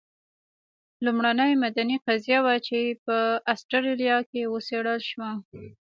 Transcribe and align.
لومړنۍ 1.05 1.51
مدني 1.63 1.97
قضیه 2.05 2.39
وه 2.45 2.55
چې 2.67 2.79
په 3.05 3.17
اسټرالیا 3.53 4.17
کې 4.29 4.41
وڅېړل 4.51 4.99
شوه. 5.09 5.31